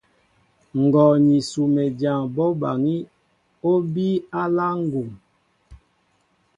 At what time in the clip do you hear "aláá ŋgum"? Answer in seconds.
4.47-5.09